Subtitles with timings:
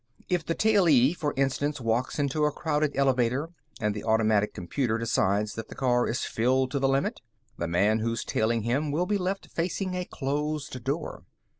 [0.29, 5.53] If the tailee, for instance, walks into a crowded elevator and the automatic computer decides
[5.53, 7.21] that the car is filled to the limit,
[7.59, 11.25] the man who's tailing him will be left facing a closed door.